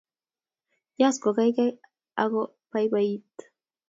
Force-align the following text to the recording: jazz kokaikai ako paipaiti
jazz 0.99 1.15
kokaikai 1.23 1.69
ako 2.23 2.41
paipaiti 2.71 3.43